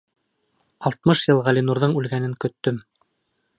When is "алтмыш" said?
0.91-1.21